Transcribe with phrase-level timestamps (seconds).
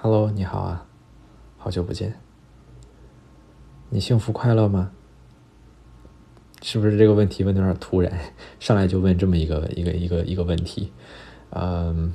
[0.00, 0.86] Hello，你好啊，
[1.56, 2.14] 好久不见。
[3.90, 4.92] 你幸福快乐吗？
[6.62, 8.16] 是不是这个问题问的有点突然？
[8.60, 10.92] 上来就问这么一个一个一个一个问题？
[11.50, 12.14] 嗯，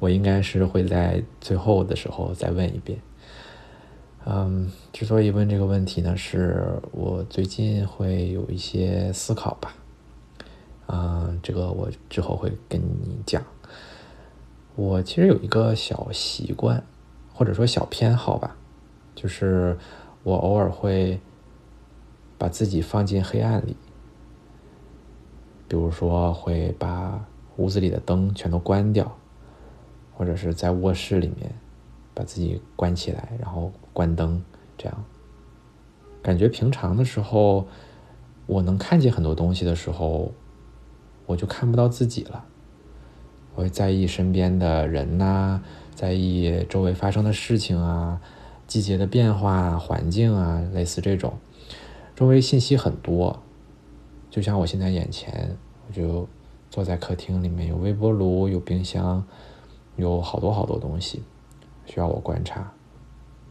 [0.00, 3.00] 我应该是会在最后的时候再问一遍。
[4.26, 9.74] 嗯，之所以问这个问题呢，是我最近会有一些思考吧。
[10.88, 13.42] 嗯，这个我之后会跟你讲。
[14.76, 16.84] 我其实有一个小习惯，
[17.34, 18.56] 或者说小偏好吧，
[19.14, 19.76] 就是
[20.22, 21.20] 我偶尔会
[22.38, 23.76] 把自己放进黑暗里，
[25.66, 29.16] 比如说会把屋子里的灯全都关掉，
[30.14, 31.52] 或者是在卧室里面
[32.14, 34.42] 把自己关起来，然后关灯，
[34.78, 35.04] 这样
[36.22, 37.66] 感觉平常的时候
[38.46, 40.32] 我能看见很多东西的时候，
[41.26, 42.44] 我就看不到自己了。
[43.56, 45.62] 我会在意身边的人呐，
[46.04, 48.20] 在意周围发生的事情啊，
[48.66, 51.32] 季节的变化、环境啊，类似这种，
[52.14, 53.40] 周围信息很多。
[54.28, 55.56] 就像我现在眼前，
[55.88, 56.28] 我就
[56.68, 59.24] 坐在客厅里面，有微波炉，有冰箱，
[59.96, 61.22] 有好多好多东西
[61.86, 62.70] 需要我观察，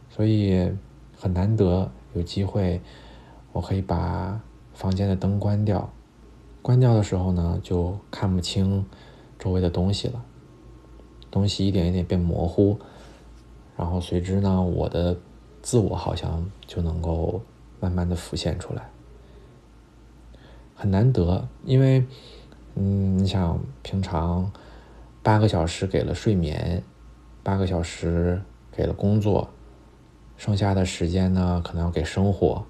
[0.08, 0.70] 所以
[1.18, 2.80] 很难得有机会，
[3.50, 4.40] 我可以把
[4.72, 5.90] 房间的灯关掉。
[6.62, 8.86] 关掉的时候呢，就看不清。
[9.36, 10.24] 周围的东西了，
[11.34, 12.78] 东西一点一点变模糊，
[13.76, 15.16] 然后随之呢，我的
[15.62, 17.42] 自我好像就能够
[17.80, 18.88] 慢慢的浮现出来，
[20.76, 22.06] 很难得，因为，
[22.76, 24.52] 嗯，你想平常
[25.24, 26.84] 八个小时给了睡眠，
[27.42, 28.40] 八个小时
[28.70, 29.50] 给了工作，
[30.36, 32.64] 剩下的时间呢，可能要给生活，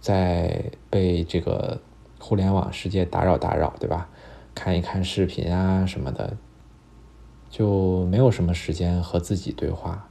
[0.00, 1.80] 在被这个
[2.20, 4.08] 互联网世界打扰打扰，对吧？
[4.54, 6.36] 看一看视频啊什么的，
[7.56, 10.08] 就没有什么时间和自己对话。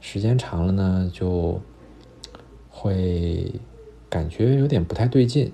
[0.00, 1.60] 时间长了呢，就
[2.68, 3.60] 会
[4.08, 5.52] 感觉有点不太对劲。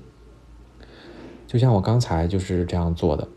[1.47, 3.29] 就像我刚才就是这样做的，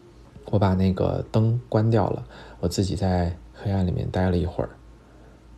[0.45, 2.25] 我把那个灯关掉了，
[2.61, 4.69] 我自己在黑暗里面待了一会儿，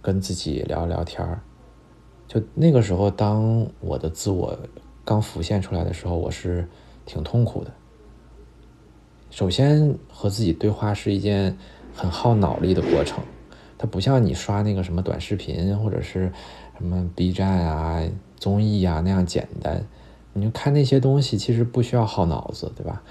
[0.01, 1.43] 跟自己聊聊天儿。
[2.27, 4.57] 就那个时候，当我的自我
[5.05, 6.67] 刚浮现出来的时候，我是
[7.05, 7.71] 挺痛苦的。
[9.31, 11.57] 首先和自己对话是一件
[11.95, 13.23] 很耗脑力的过程，
[13.77, 16.31] 它不像你刷那个什么短视频或者是
[16.77, 18.03] 什么 B 站啊、
[18.37, 19.83] 综艺啊那样简单。
[20.33, 23.01] 你就看那些东西，其实不需要耗脑子，对吧？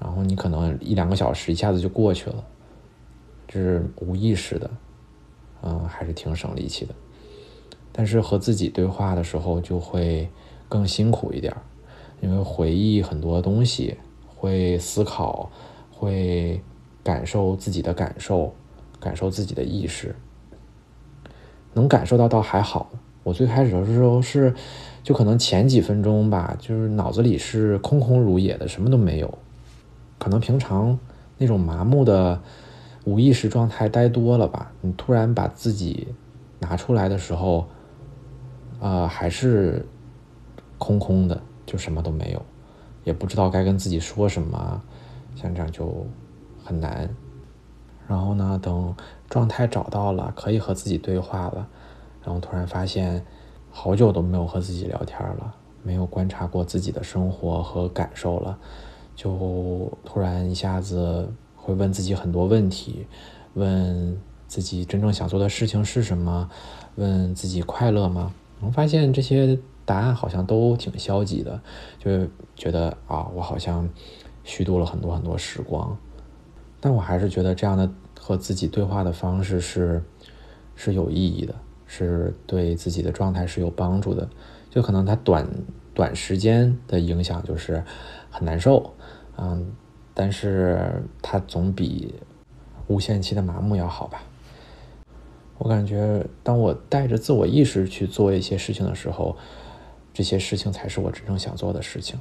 [0.00, 2.44] 然后你可能一两个小时一下子就过去了，
[3.46, 4.70] 就是无意识的，
[5.62, 6.94] 嗯，还是挺省力气的。
[7.92, 10.28] 但是和自己对话的时候就会
[10.68, 11.54] 更辛苦一点，
[12.20, 13.96] 因为回忆很多东西。
[14.40, 15.50] 会思考，
[15.90, 16.62] 会
[17.04, 18.54] 感受自己的感受，
[18.98, 20.16] 感受自己的意识，
[21.74, 22.90] 能感受到倒还好。
[23.22, 24.54] 我最开始的时候是，
[25.02, 29.38] 就可能前几分钟吧，就是脑子里是空空如也的，什么都没有。
[30.18, 30.98] 可能平常
[31.36, 32.40] 那种麻木的
[33.04, 36.08] 无意识状态待多了吧，你突然把自己
[36.60, 37.66] 拿出来的时候，
[38.80, 39.86] 啊，还是
[40.78, 42.42] 空空的，就什么都没有。
[43.10, 44.80] 也不知道该跟自己说什么，
[45.34, 46.06] 像这样就
[46.64, 47.10] 很难。
[48.06, 48.94] 然后呢，等
[49.28, 51.66] 状态找到了，可以和自己对话了，
[52.22, 53.26] 然后突然发现，
[53.72, 58.56] 好久都没有和自己聊天了，没有观察过自己的生活和感受了，
[59.16, 63.08] 就突然一下子会问自己很多问题，
[63.54, 64.16] 问
[64.46, 66.48] 自己真正想做的事情是什么，
[66.94, 68.32] 问自己快乐吗？
[68.60, 69.58] 我发现这些。
[69.90, 71.60] 答案好像都挺消极的，
[71.98, 72.24] 就
[72.54, 73.88] 觉得啊，我好像
[74.44, 75.98] 虚度了很多很多时光。
[76.78, 80.00] 但我还是觉得这样的和自己对话的方式是
[80.76, 81.52] 是有意义的，
[81.88, 84.28] 是对自己的状态是有帮助的。
[84.70, 85.44] 就可能它短
[85.92, 87.82] 短时间的影响就是
[88.30, 88.94] 很难受，
[89.38, 89.72] 嗯，
[90.14, 92.14] 但是它总比
[92.86, 94.22] 无限期的麻木要好吧。
[95.58, 99.36] 我感觉，当我带着自我意识去做一些事情的时候。
[100.12, 102.18] 这些事情才是我真正想做的事情。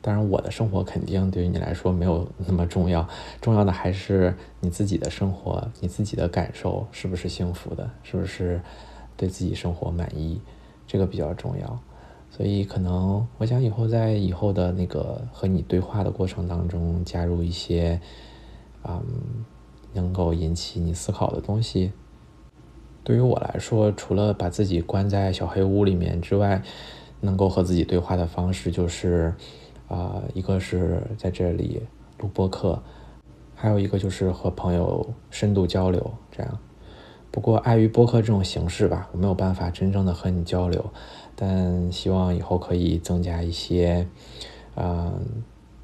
[0.00, 3.06] 当然，我的生活肯定对于你来说没有那么重要，
[3.40, 8.60] 重要的还是你自己的生活，你自己的感受是不是幸福的，是不是
[9.16, 10.40] 对自己生活满意，
[10.86, 11.78] 这个比较重要。
[12.30, 18.00] 所以，可能我想以后在以后的那个和你对话的过程当中，加入一些，
[18.84, 19.02] 嗯，
[19.92, 21.90] 能够引起你思考的东西。
[23.04, 26.62] 对于我来说，除了把自己关在小黑屋里面之外，
[27.20, 29.34] 能够和自己对话的方式就是，
[29.88, 31.82] 啊，一个是在这里
[32.18, 32.82] 录播课，
[33.54, 36.58] 还有一个就是和朋友深度交流，这样。
[37.30, 40.84] 不过碍于播客这种形式吧，我没有办法真正的和你交流，
[41.34, 44.06] 但希望以后可以增加一些，
[44.76, 45.12] 嗯，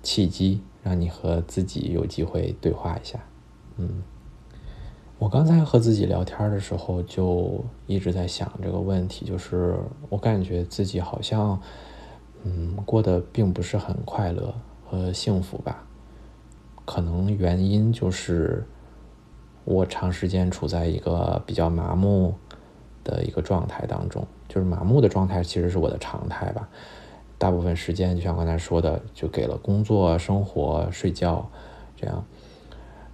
[0.02, 3.18] 契机，让你和自己有机会对话一下。
[3.76, 4.02] 嗯，
[5.18, 9.76] 我刚才和自己聊天的时候，就一直在想这个问题，就是
[10.08, 11.60] 我感觉自己好像，
[12.42, 15.84] 嗯，过得并不是很快乐和幸福吧，
[16.84, 18.64] 可能原因就是。
[19.66, 22.34] 我长时间处在一个比较麻木
[23.02, 26.68] 的一个状态当中，就是麻木的状态其实是我的常态吧。
[27.38, 31.48] 大部分时间就像刚才说的，就给了工作、生活、睡觉
[31.96, 32.22] 这样。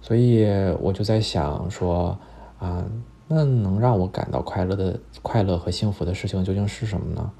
[0.01, 0.45] 所以
[0.79, 2.17] 我就在想说，
[2.57, 2.83] 啊，
[3.27, 7.31] 那能让我感到快乐的、快乐和幸福的事情究竟是什么呢？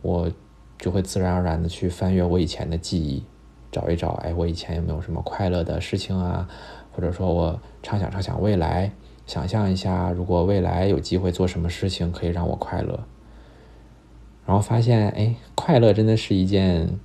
[0.00, 0.30] 我
[0.78, 3.24] 就会自然而然的去翻阅我以前的记忆，
[3.72, 6.48] 找一找，哎，我以前有没有什么快乐的事情啊？
[6.92, 8.92] 或者说我畅想畅想未来，
[9.26, 13.00] 想象一下，如果未来有机会做什么事情可以让我快乐，
[14.46, 16.98] 然后发现，哎，快乐真的是一件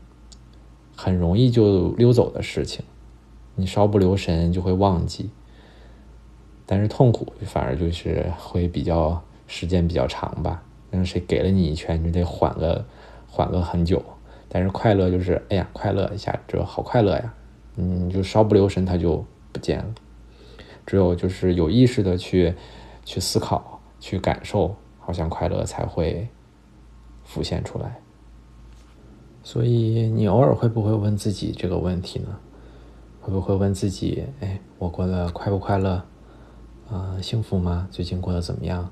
[0.95, 2.85] 很容易就溜走的事情，
[3.55, 5.29] 你稍不留神就会忘记。
[6.65, 12.85] 但是痛苦反而就是会比较时间比较长吧，那谁给了你一拳，你就得缓个
[13.27, 14.03] 缓个很久。
[14.49, 17.33] 但是快乐就是，哎呀，快乐一下，这好快乐呀，
[17.77, 19.25] 嗯，就稍不留神它就。
[19.53, 19.93] 不见了，
[20.83, 22.51] 只有就是有意识的去
[23.05, 26.27] 去思考、去感受，好像快乐才会
[27.23, 27.99] 浮现出来。
[29.43, 32.29] 所以你偶尔会不会问自己这个问题呢？
[33.23, 36.03] 会不会问自己：哎，我过得快不快乐？
[36.91, 37.87] 啊，幸福吗？
[37.89, 38.89] 最近过得怎么样？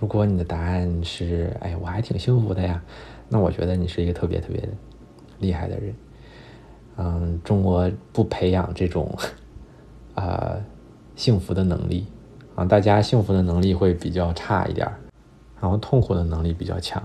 [0.00, 2.82] 如果你的答案是：哎，我还挺幸福的呀，
[3.28, 4.68] 那我觉得你是一个特别特别
[5.38, 5.94] 厉害的人。
[6.96, 9.16] 嗯，中国不培养这种
[10.16, 10.56] 啊
[11.14, 12.08] 幸福的能力
[12.56, 14.90] 啊，大家幸福的能力会比较差一点
[15.60, 17.00] 然后痛苦的能力比较强。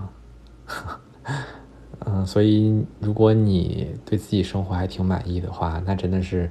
[0.66, 1.00] 呵 呵
[2.14, 6.50] 嗯，所以如果你对自己生活还挺满意的话，那真的是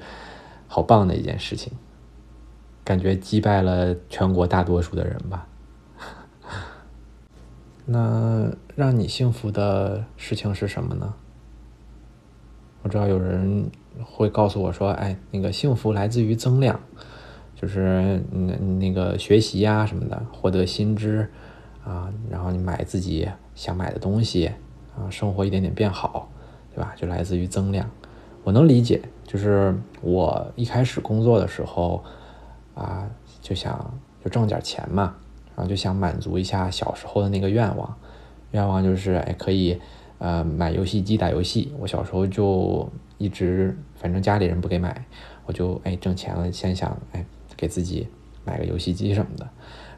[0.67, 1.71] 好棒的一件事情，
[2.83, 5.47] 感觉击败了全国大多数的人吧。
[7.85, 11.13] 那让你幸福的事情是什么呢？
[12.81, 13.69] 我知道有人
[14.03, 16.79] 会告诉我说：“哎，那个幸福来自于增量，
[17.55, 21.29] 就是那那个学习呀什么的，获得新知
[21.85, 24.51] 啊，然后你买自己想买的东西
[24.95, 26.29] 啊，生活一点点变好，
[26.73, 26.93] 对吧？
[26.95, 27.89] 就来自于增量。
[28.43, 32.03] 我能理解，就是我一开始工作的时候
[32.75, 33.09] 啊，
[33.41, 33.93] 就想
[34.23, 35.15] 就挣点钱嘛，
[35.55, 37.97] 然后就想满足一下小时候的那个愿望，
[38.51, 39.79] 愿望就是哎可以。”
[40.21, 42.87] 呃，买游戏机打游戏，我小时候就
[43.17, 45.03] 一直，反正家里人不给买，
[45.47, 47.25] 我就哎挣钱了，先想哎
[47.57, 48.07] 给自己
[48.45, 49.49] 买个游戏机什么的，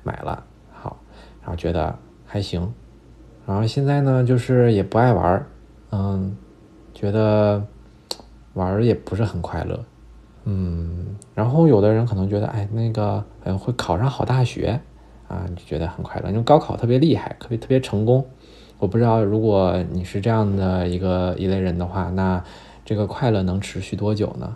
[0.02, 0.42] 买了
[0.72, 0.98] 好，
[1.42, 2.74] 然后觉得还行，
[3.46, 5.46] 然后现在呢就是也不爱玩
[5.92, 6.36] 嗯，
[6.94, 7.66] 觉得
[8.54, 9.84] 玩也不是很快乐，
[10.46, 14.80] 嗯，然后有的人可能觉得哎那个嗯会考上好大学
[15.28, 18.26] 啊，就觉得很快乐，因为高考特别厉害，特别特别成功。
[18.80, 22.44] 我不知道，如果你是这样的一个一类人的话，那
[22.84, 24.56] 这个快乐能持续多久呢？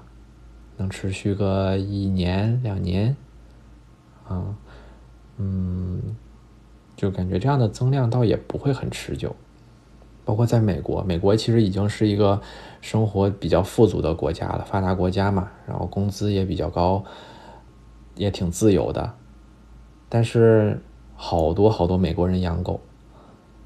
[0.77, 3.15] 能持续个一年两年？
[4.27, 4.53] 啊，
[5.37, 6.01] 嗯，
[6.97, 9.33] 就感觉这样的增量倒也不会很持久。
[10.25, 12.41] 包括在美国，美国其实已经是一个
[12.81, 17.01] 生活比较富足的国家了，发达国家嘛，然后工资也比较高，
[18.15, 19.13] 也挺自由的。
[20.09, 20.81] 但是
[21.15, 22.81] 好多好多美国人养狗。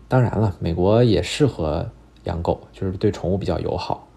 [0.07, 1.89] 当然了，美国也适合
[2.25, 4.07] 养狗，就是对宠物比较友好。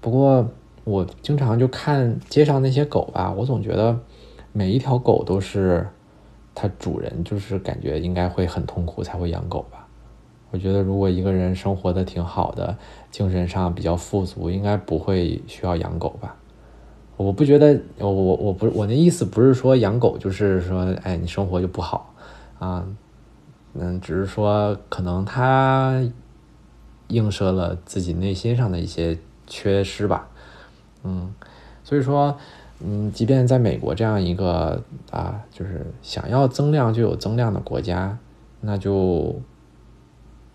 [0.00, 0.46] 不过
[0.84, 3.98] 我经常就看街上那些狗吧，我总觉得
[4.52, 5.88] 每一条狗都是
[6.54, 9.86] 它主人，就是感觉应该会很痛苦才会养狗吧。
[10.50, 12.76] 我觉得如果一个人生活的挺好的，
[13.10, 16.36] 精神上比较富足，应该不会需要养狗吧。
[17.16, 22.14] 我不觉得，我我我不我那意思不是说养狗就是说，哎，你生活就不好
[22.58, 22.86] 啊。
[23.74, 26.02] 嗯，只是说可能他
[27.08, 29.16] 映射了自己内心上的一些
[29.46, 30.28] 缺失吧，
[31.04, 31.34] 嗯，
[31.82, 32.36] 所以说，
[32.84, 38.18] 嗯，即便在美国这样一个啊，就是想要增量就有增量的国家，
[38.60, 39.40] 那就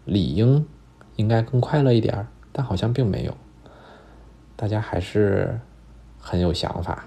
[0.05, 0.65] 理应
[1.15, 3.35] 应该更快乐一点但好像并没有，
[4.55, 5.59] 大家还是
[6.19, 7.05] 很有想法，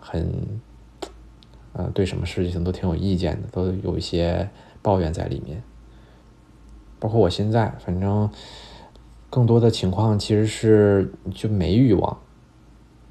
[0.00, 0.60] 很，
[1.72, 4.48] 呃，对什么事情都挺有意见的，都有一些。
[4.84, 5.62] 抱怨在里面，
[7.00, 8.28] 包括我现在，反正
[9.30, 12.18] 更多的情况其实是就没欲望，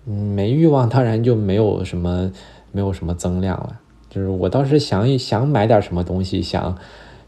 [0.06, 2.32] 嗯没欲望，当然就没有什么
[2.72, 3.80] 没有什么增量了。
[4.10, 6.78] 就是我倒是想想买点什么东西，想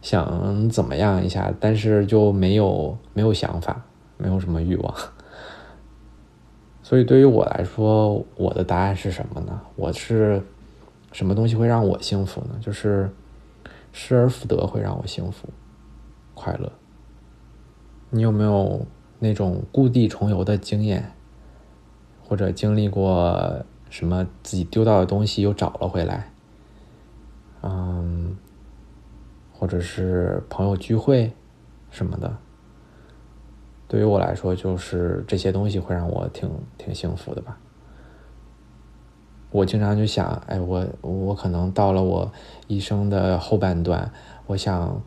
[0.01, 3.84] 想怎么样一下，但是就没有没有想法，
[4.17, 4.94] 没有什么欲望。
[6.84, 9.60] 所以对于我来说，我的答案是什么呢？
[9.75, 10.44] 我是
[11.12, 12.55] 什么东西会让我幸福呢？
[12.62, 13.10] 就是
[13.91, 15.50] 失而复得会让我幸福、
[16.36, 16.72] 快乐。
[18.12, 18.86] 你有没有
[19.17, 21.12] 那种故地重游的经验？
[22.27, 26.32] 或者经历过什么自己丢掉的东西又找了回来？
[27.62, 28.36] 嗯，
[29.53, 31.32] 或者是朋友聚会
[31.89, 32.38] 什么的。
[33.88, 37.58] 对于我来说，就是这些东西会让我挺挺幸福的吧。
[39.51, 42.32] 我经常就想，哎，我我可能到了我
[42.67, 44.12] 一生的后半段，
[44.48, 45.01] 我想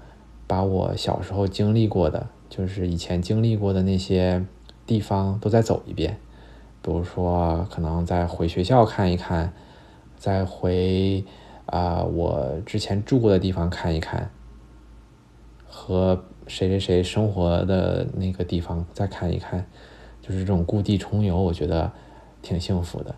[0.47, 4.47] 把我小时候经历过的，就是以前经历过的那些
[4.87, 6.19] 地方都再走一遍。
[6.83, 9.53] 比如说，可能再回学校看一看，
[10.17, 11.25] 再回
[11.67, 14.31] 啊我之前住过的地方看一看，
[15.67, 19.67] 和谁谁谁生活的那个地方再看一看，
[20.23, 21.93] 就是这种故地重游，我觉得
[22.43, 23.15] 挺幸福的。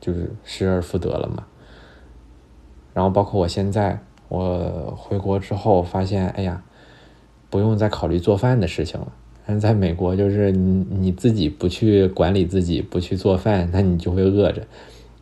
[0.00, 1.44] 就是失而复得了嘛，
[2.94, 6.62] 然后包括我现在，我回国之后发现，哎呀，
[7.50, 9.12] 不用再考虑做饭的事情了。
[9.50, 14.62] 但在美国，就是你你自己不去管理自己，不去做饭，那你就会饿着。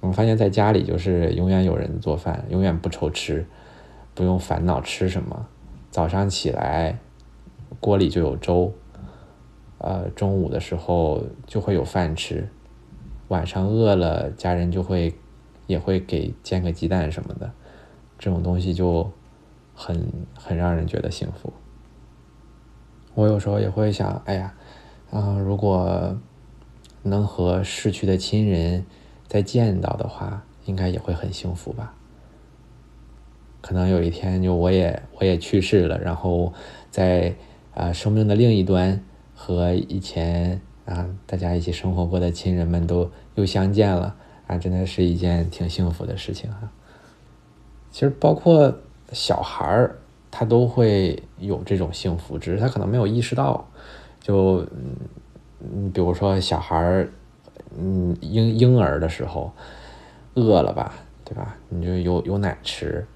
[0.00, 3.46] 我发现在家里就是永远有人做饭，永远不愁吃，
[4.16, 5.46] 不用烦恼吃什么。
[5.92, 6.98] 早上起来，
[7.78, 8.72] 锅里就有粥，
[9.78, 12.48] 呃，中午的时候就会有饭吃。
[13.28, 15.14] 晚上饿了，家人就会
[15.68, 17.52] 也会给煎个鸡蛋什么的，
[18.18, 19.08] 这种东西就
[19.72, 20.04] 很
[20.36, 21.52] 很让人觉得幸福。
[23.16, 24.54] 我有时候也会想，哎呀，
[25.10, 26.16] 啊，如果
[27.02, 28.86] 能和逝去的亲人
[29.26, 31.94] 再见到的话，应该也会很幸福吧。
[33.60, 36.52] 可能有一天就我也我也去世了，然后
[36.90, 37.34] 在
[37.74, 39.02] 啊生命的另一端
[39.34, 40.60] 和以前。
[40.86, 44.14] 啊，大家一起生活过的亲人们都又相见了
[44.46, 46.70] 啊，真的是一件挺幸福的事情哈。
[47.90, 48.72] 其实包括
[49.10, 49.98] 小孩儿，
[50.38, 53.66] 他都会有这种幸福，只是他可能没有意识到。
[54.20, 54.94] 就嗯
[55.60, 57.08] 嗯，比如说小孩儿，
[57.74, 59.50] 嗯，婴婴儿的时候
[60.34, 60.92] 饿了吧，
[61.24, 61.56] 对吧？
[61.70, 63.06] 你就有有奶吃，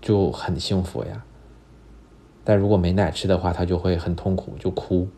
[0.00, 1.24] 就很幸福呀。
[2.44, 5.08] 但如果没奶吃的话，他就会很痛苦，就哭。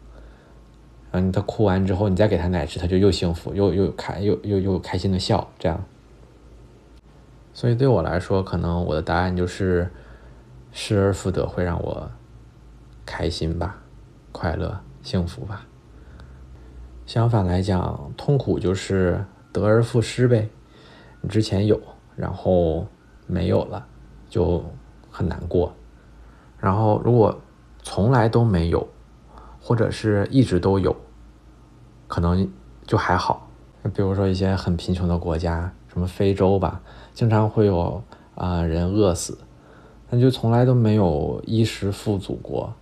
[1.11, 5.85] 嗯，他哭完之后，你再给他奶吃，他就又幸福，又又开，又又又开心的笑，这样。
[7.53, 9.91] 所以对我来说，可能我的答案就是
[10.77, 12.11] 失而复得会让我
[13.07, 13.77] 开心吧，
[14.33, 15.65] 快乐、幸福吧。
[17.07, 20.51] 相反来讲，痛苦就是得而复失呗。
[21.21, 21.81] 你之前有，
[22.17, 22.89] 然后
[23.29, 23.87] 没有了，
[24.29, 24.65] 就
[25.09, 25.73] 很难过。
[26.59, 27.41] 然后如果
[27.85, 28.89] 从来都没有，
[29.61, 30.95] 或者是一直都有。
[32.09, 32.51] 可能
[32.85, 33.49] 就还好，
[33.95, 36.81] 比如说一些很贫穷的国家，什么非洲吧，
[37.13, 38.03] 经常会有
[38.35, 39.39] 啊人饿死，
[40.15, 42.73] 但就从来都没有衣食富足过，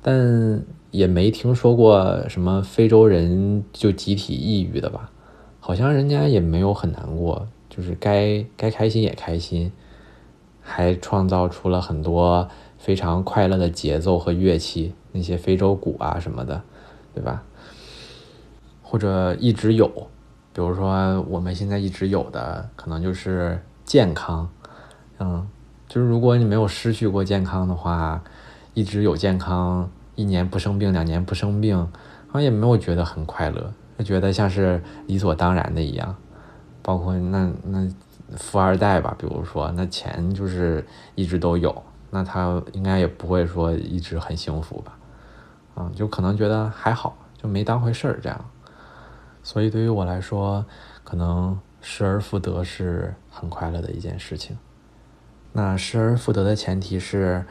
[0.00, 5.10] 但也没听说过什么非洲人就集体抑郁的吧？
[5.60, 9.70] 好像人家也没有很难过，就是该该开心也开心，
[10.62, 16.62] 还创造出了很多非常快乐的节奏和乐器，那些非洲鼓啊什么的，
[17.12, 17.42] 对吧？
[18.82, 19.86] 或者一直有，
[20.54, 24.48] 比如说我们现在一直有的，可能就是健康，
[25.18, 25.46] 嗯，
[25.88, 28.22] 就是如果你没有失去过健康的话，
[28.72, 31.78] 一直有健康，一年不生病，两年不生病，
[32.26, 36.16] 好像也没有觉得很快乐，就觉得像是理所当然的一样。
[36.82, 37.88] 包括那那
[38.36, 44.98] 富二代吧，比如说那钱就是一直都有，那他应该也不会说一直很幸福吧，
[45.74, 48.44] 啊，就可能觉得还好，就没当回事儿这样。
[49.42, 50.64] 所以对于我来说，
[51.04, 54.56] 可能失而复得是很快乐的一件事情。
[55.56, 57.46] 那失而复得的前提是，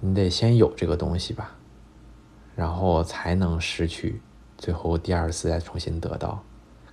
[0.00, 1.54] 你得先有这个东西吧，
[2.56, 4.22] 然后才能失去，
[4.56, 6.42] 最后第二次再重新得到。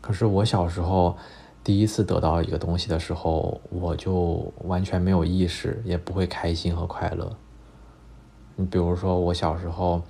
[0.02, 1.18] 可是我小时候
[1.64, 7.34] 第一次得到一个东西的时候，我就完全没有意识，也不会开心和快乐。
[8.58, 10.02] 你比如说我小时候，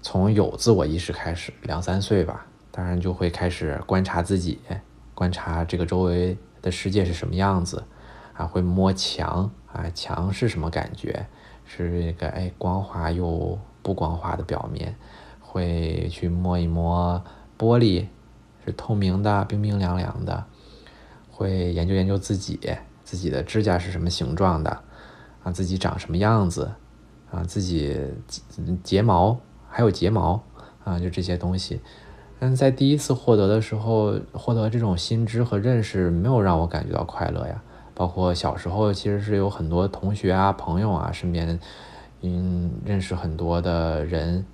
[0.00, 2.46] 从有自我意识开始，两三岁吧。
[2.70, 4.58] 当然就会开始观察自己，
[5.14, 7.84] 观察这个周围的世界是什么样子，
[8.34, 11.26] 啊，会摸墙啊，墙是什么感觉？
[11.64, 14.94] 是一个哎光滑又不光滑的表面，
[15.40, 17.24] 会去摸一摸
[17.58, 18.06] 玻璃，
[18.66, 20.44] 是透明的、冰冰凉凉的。
[21.30, 22.60] 会研究研究自己，
[23.02, 24.82] 自己的指甲是什么形状的，
[25.42, 26.70] 啊，自己长什么样子，
[27.30, 27.98] 啊，自己
[28.82, 30.44] 睫毛还有睫毛，
[30.84, 31.80] 啊，就这些东西。
[32.38, 37.62] 但在第一次获得的时候，获得这种新知和认识，没有让我感觉到快乐呀。
[37.94, 41.58] 包括小时候，其实是有很多同学啊、朋友啊，身边
[42.22, 44.44] 嗯认识很多的人，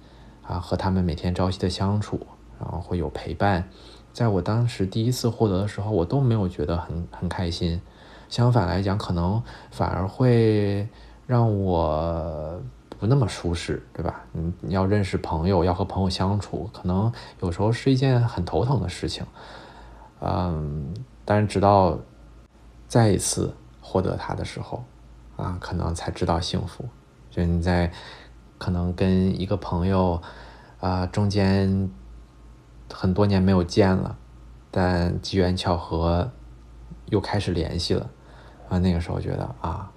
[0.43, 2.21] 啊，和他们每天朝夕的相处，
[2.59, 3.69] 然后会有陪伴。
[4.13, 7.81] 在我当时第一次获得的时候，我都没有觉得很很开心，
[8.29, 10.89] 相反来讲，可能反而会
[11.27, 12.61] 让我
[12.99, 14.23] 不那么舒适，对吧？
[14.33, 19.25] 你你要认识朋友，要和朋友相处，可能有时候是一件很头疼的事情。
[20.21, 20.93] 嗯，
[21.25, 21.97] 但是直到
[22.91, 24.83] 再一次获得它的时候，
[25.37, 26.85] 啊，可能才知道幸福。
[27.31, 27.91] 就你在
[28.59, 30.21] 可能跟一个朋友
[30.81, 31.91] 啊中间。
[32.93, 34.19] 很多年没有见了，
[34.69, 36.29] 但机缘巧合
[37.07, 38.11] 又开始联系了，
[38.69, 39.89] 啊，那个时候觉得啊，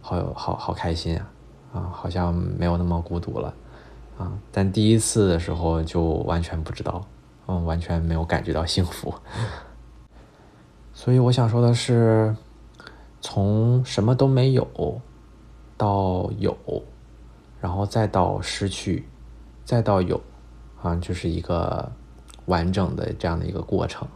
[0.00, 1.28] 好有好好开心啊，
[1.74, 3.52] 啊，好像没有那么孤独了，
[4.16, 7.06] 啊，但第一次的时候就完全不知道，
[7.48, 9.12] 嗯，完全没有感觉到幸福，
[10.98, 12.34] 所以我想说的是，
[13.20, 15.00] 从什么都没有
[15.76, 16.58] 到有，
[17.60, 19.06] 然后再到失去，
[19.64, 20.20] 再到有，
[20.82, 21.92] 啊，就是一个。
[22.46, 24.08] 完整的这样的一个过程，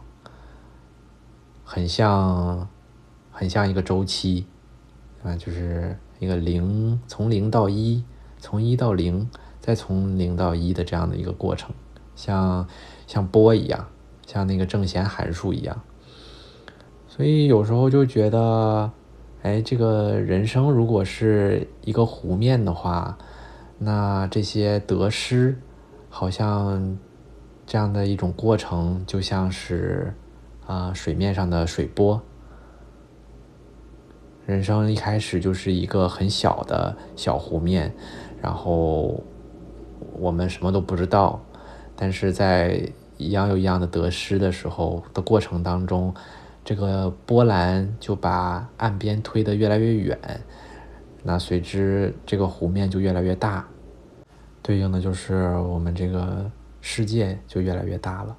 [1.63, 2.67] 很像，
[3.31, 4.47] 很像一个周期，
[5.23, 8.03] 啊，就是一个零从零到一，
[8.39, 9.29] 从一到零，
[9.61, 11.75] 再从零到一的这样的一个过程，
[12.15, 12.67] 像
[13.05, 13.87] 像波一样，
[14.25, 15.79] 像那个正弦函数一样。
[17.15, 18.89] 所以有时候就觉得，
[19.43, 23.15] 哎，这个人生如果是一个湖面的话，
[23.77, 25.55] 那这些得失
[26.09, 26.97] 好像。
[27.65, 30.13] 这样的一种过程，就像是
[30.67, 32.21] 啊水面上的水波。
[34.45, 37.95] 人生一开始就是一个很小的小湖面，
[38.41, 39.23] 然后
[40.19, 41.41] 我们什么都不知道，
[41.95, 42.85] 但是在
[43.17, 46.13] 一样又一样的得失的时候的过程当中，
[46.63, 50.17] 这个波澜就把岸边推得越来越远，
[51.23, 53.65] 那随之这个湖面就越来越大，
[54.61, 56.51] 对应的就是我们这个。
[56.85, 58.35] 世界就越来越大了，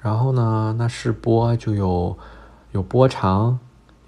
[0.00, 2.16] 然后呢，那视波就有
[2.70, 3.58] 有波长，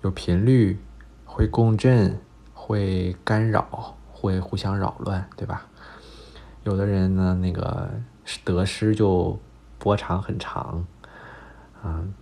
[0.00, 0.80] 有频率，
[1.26, 2.18] 会共振，
[2.54, 5.66] 会干扰，会互相扰乱，对吧？
[6.62, 7.90] 有的人呢，那个
[8.42, 9.38] 得失就
[9.78, 10.82] 波长很长，
[11.84, 12.14] 嗯，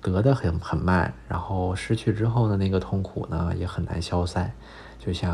[0.00, 4.52] 得的很很慢，然后失去之后的那个痛苦呢，也很难消散，
[4.98, 5.32] 就像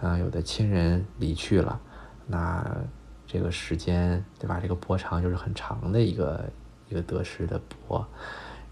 [0.00, 1.80] 啊，有的亲人离去了，
[2.26, 2.64] 那。
[3.26, 4.60] 这个时间对吧？
[4.62, 6.44] 这个波长就是很长的一个
[6.88, 8.06] 一个得失的波，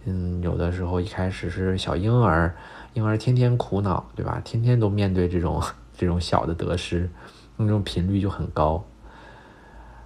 [0.04, 2.54] 嗯，有的时候一开始是小婴儿，
[2.92, 4.40] 婴儿天天苦恼，对吧？
[4.44, 5.60] 天天都面对这种
[5.96, 7.10] 这种小的得失，
[7.56, 8.84] 那种频率就很高。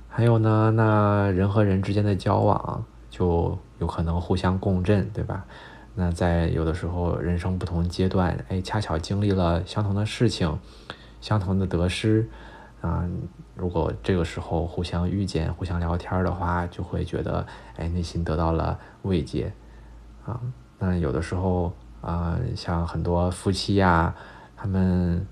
[0.08, 2.84] 还有呢，那人和人之间的交往
[3.16, 5.46] 就有可能互相共振，对吧？
[5.94, 10.58] 那在有的时候人生不同阶段，哎，恰巧经历了相同的事情，
[11.22, 12.28] 相同的得失。
[12.82, 13.08] 啊，
[13.54, 19.50] 如果这个时候互相遇见、互相聊天的话，就会觉得，哎，内心得到了慰藉，
[20.26, 20.38] 啊，
[20.78, 24.14] 那有的时候啊，像很多夫妻呀，
[24.54, 25.26] 他们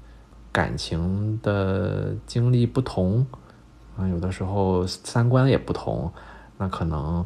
[0.50, 3.24] 感情的经历不同，
[3.98, 6.10] 啊，有的时候三观也不同，
[6.56, 7.24] 那可能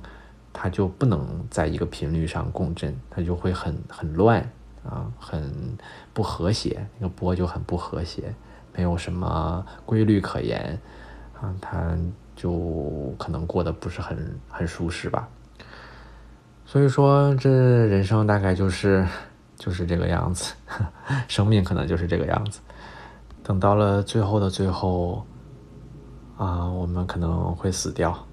[0.61, 4.41] 他就不能在一个频率上共振，他就会很很乱，
[4.85, 5.79] 啊，很
[6.13, 8.35] 不和谐，那个波就很不和谐。
[8.75, 10.77] 没有什么规律可言，
[11.41, 11.97] 啊，他
[12.35, 15.29] 就可能过得不是很很舒适吧。
[16.67, 19.07] 所以说，这人生大概就是
[19.55, 20.55] 就是这个样子，
[21.29, 22.59] 生命可能就是这个样子。
[23.45, 25.25] 等到了最后的最后，
[26.37, 28.27] 啊，我们可能会死掉，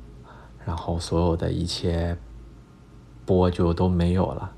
[0.65, 2.17] 然后所有的一切
[3.25, 4.51] 波就都没有了，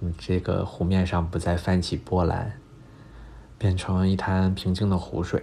[0.00, 2.52] 嗯，这个湖面上不再泛起波澜。
[3.58, 5.40] 变成一滩平静的湖水，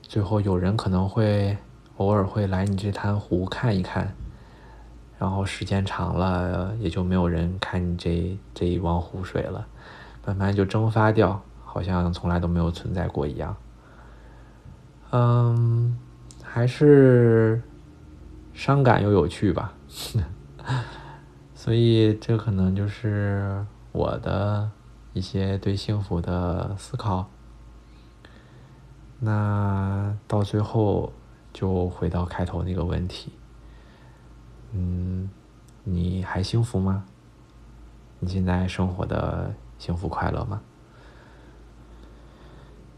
[0.00, 1.58] 最后有人可能会
[1.96, 4.14] 偶尔会来你这滩湖看一看，
[5.18, 9.66] 然后时间长了也就没有人看你这这一汪湖水了，
[10.24, 13.56] 慢慢就蒸发掉，好像从来都没有存在过一样。
[15.10, 15.98] 嗯，
[16.44, 17.60] 还是
[18.56, 19.72] 伤感又有趣吧，
[21.54, 24.68] 所以这可能就是我的。
[25.12, 27.30] 一些对幸福的思考，
[29.18, 31.10] 那到最后
[31.54, 33.32] 就回到开头那个问题，
[34.72, 35.30] 嗯，
[35.84, 37.06] 你还幸福吗？
[38.18, 40.60] 你现在生活的幸福快乐吗？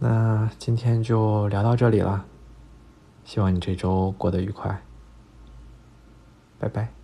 [0.01, 2.25] 那今天就聊到这里了，
[3.23, 4.83] 希望你这周过得愉快，
[6.59, 6.98] 拜拜。